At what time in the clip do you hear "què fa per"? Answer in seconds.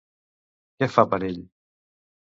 0.79-1.21